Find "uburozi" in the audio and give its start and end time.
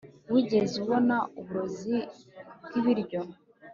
1.39-1.95